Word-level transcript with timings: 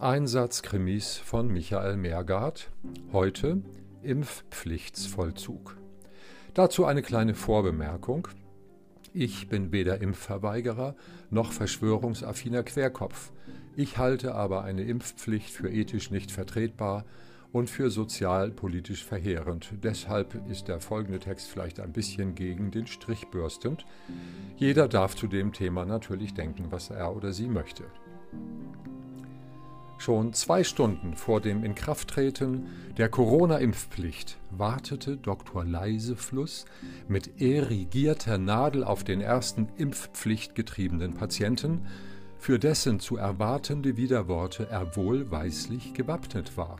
Einsatzkrimis 0.00 1.16
von 1.16 1.48
Michael 1.48 1.96
Meergard. 1.96 2.70
Heute 3.12 3.62
Impfpflichtsvollzug. 4.04 5.76
Dazu 6.54 6.84
eine 6.84 7.02
kleine 7.02 7.34
Vorbemerkung. 7.34 8.28
Ich 9.12 9.48
bin 9.48 9.72
weder 9.72 10.00
Impfverweigerer 10.00 10.94
noch 11.30 11.50
verschwörungsaffiner 11.50 12.62
Querkopf. 12.62 13.32
Ich 13.74 13.98
halte 13.98 14.36
aber 14.36 14.62
eine 14.62 14.82
Impfpflicht 14.82 15.50
für 15.50 15.68
ethisch 15.68 16.12
nicht 16.12 16.30
vertretbar 16.30 17.04
und 17.50 17.68
für 17.68 17.90
sozialpolitisch 17.90 19.04
verheerend. 19.04 19.72
Deshalb 19.82 20.48
ist 20.48 20.68
der 20.68 20.80
folgende 20.80 21.18
Text 21.18 21.48
vielleicht 21.48 21.80
ein 21.80 21.92
bisschen 21.92 22.36
gegen 22.36 22.70
den 22.70 22.86
Strich 22.86 23.26
bürstend. 23.32 23.84
Jeder 24.58 24.86
darf 24.86 25.16
zu 25.16 25.26
dem 25.26 25.52
Thema 25.52 25.84
natürlich 25.84 26.34
denken, 26.34 26.66
was 26.70 26.90
er 26.90 27.16
oder 27.16 27.32
sie 27.32 27.48
möchte. 27.48 27.82
Schon 29.98 30.32
zwei 30.32 30.62
Stunden 30.62 31.16
vor 31.16 31.40
dem 31.40 31.64
Inkrafttreten 31.64 32.66
der 32.96 33.08
Corona-Impfpflicht 33.08 34.38
wartete 34.52 35.16
Dr. 35.16 35.64
Leisefluss 35.64 36.66
mit 37.08 37.40
erigierter 37.42 38.38
Nadel 38.38 38.84
auf 38.84 39.02
den 39.02 39.20
ersten 39.20 39.68
impfpflichtgetriebenen 39.76 41.14
Patienten, 41.14 41.82
für 42.38 42.60
dessen 42.60 43.00
zu 43.00 43.16
erwartende 43.16 43.96
Widerworte 43.96 44.68
er 44.70 44.94
wohlweislich 44.94 45.94
gewappnet 45.94 46.56
war, 46.56 46.76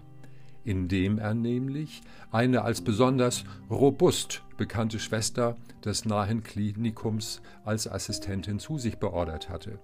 indem 0.64 1.18
er 1.18 1.34
nämlich 1.34 2.02
eine 2.30 2.62
als 2.62 2.82
besonders 2.82 3.42
robust 3.68 4.44
bekannte 4.56 5.00
Schwester 5.00 5.56
des 5.84 6.04
nahen 6.04 6.44
Klinikums 6.44 7.42
als 7.64 7.90
Assistentin 7.90 8.60
zu 8.60 8.78
sich 8.78 8.98
beordert 8.98 9.48
hatte, 9.48 9.80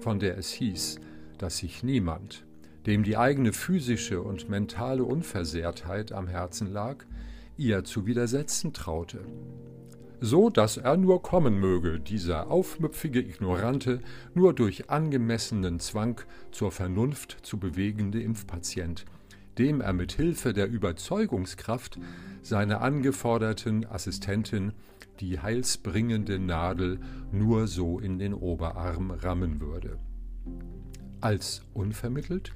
von 0.00 0.18
der 0.18 0.38
es 0.38 0.50
hieß, 0.50 0.98
dass 1.36 1.58
sich 1.58 1.82
niemand 1.82 2.46
dem 2.86 3.02
die 3.02 3.16
eigene 3.16 3.52
physische 3.52 4.22
und 4.22 4.48
mentale 4.48 5.04
Unversehrtheit 5.04 6.12
am 6.12 6.28
Herzen 6.28 6.72
lag, 6.72 7.04
ihr 7.56 7.84
zu 7.84 8.06
widersetzen 8.06 8.72
traute. 8.72 9.20
So 10.20 10.48
dass 10.48 10.76
er 10.76 10.96
nur 10.96 11.22
kommen 11.22 11.58
möge, 11.58 12.00
dieser 12.00 12.50
aufmüpfige 12.50 13.20
Ignorante, 13.20 14.00
nur 14.34 14.54
durch 14.54 14.90
angemessenen 14.90 15.80
Zwang 15.80 16.20
zur 16.50 16.72
Vernunft 16.72 17.38
zu 17.42 17.58
bewegende 17.58 18.22
Impfpatient, 18.22 19.04
dem 19.58 19.80
er 19.80 19.92
mit 19.92 20.12
Hilfe 20.12 20.52
der 20.52 20.68
Überzeugungskraft 20.68 21.98
seiner 22.42 22.80
angeforderten 22.80 23.86
Assistentin 23.86 24.72
die 25.20 25.40
heilsbringende 25.40 26.38
Nadel 26.38 26.98
nur 27.30 27.66
so 27.66 27.98
in 27.98 28.18
den 28.18 28.34
Oberarm 28.34 29.10
rammen 29.10 29.60
würde. 29.60 29.98
Als 31.24 31.62
unvermittelt 31.72 32.52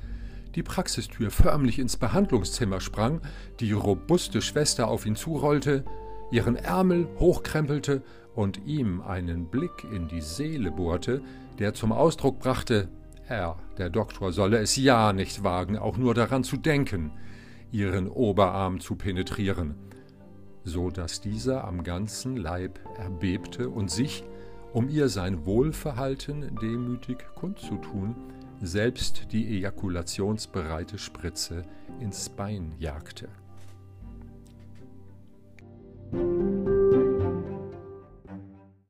die 0.55 0.62
Praxistür 0.62 1.30
förmlich 1.30 1.78
ins 1.78 1.97
Behandlungszimmer 1.97 2.83
sprang, 2.83 3.22
die 3.60 3.72
robuste 3.72 4.42
Schwester 4.42 4.88
auf 4.88 5.06
ihn 5.06 5.16
zurollte, 5.16 5.86
ihren 6.30 6.55
Ärmel 6.55 7.08
hochkrempelte 7.19 8.02
und 8.34 8.60
ihm 8.66 9.00
einen 9.00 9.47
Blick 9.47 9.84
in 9.91 10.06
die 10.06 10.20
Seele 10.20 10.70
bohrte, 10.70 11.22
der 11.58 11.72
zum 11.72 11.92
Ausdruck 11.92 12.41
brachte, 12.41 12.91
Herr, 13.25 13.56
der 13.78 13.88
Doktor 13.88 14.34
solle 14.34 14.58
es 14.58 14.77
ja 14.77 15.14
nicht 15.14 15.42
wagen, 15.42 15.78
auch 15.78 15.97
nur 15.97 16.12
daran 16.12 16.44
zu 16.44 16.58
denken, 16.58 17.12
ihren 17.72 18.06
Oberarm 18.06 18.80
zu 18.80 18.97
penetrieren, 18.97 19.77
so 20.64 20.91
dass 20.91 21.22
dieser 21.22 21.64
am 21.64 21.84
ganzen 21.84 22.36
Leib 22.36 22.80
erbebte 22.98 23.70
und 23.70 23.91
sich, 23.91 24.25
um 24.75 24.91
ihr 24.91 25.08
sein 25.08 25.47
Wohlverhalten 25.47 26.55
demütig 26.60 27.25
kundzutun, 27.34 28.14
selbst 28.60 29.32
die 29.32 29.56
ejakulationsbereite 29.56 30.98
Spritze 30.98 31.64
ins 32.00 32.28
Bein 32.28 32.74
jagte. 32.78 33.28